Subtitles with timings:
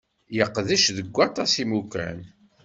[0.37, 2.19] Yeqdec deg waṭas n yimukan.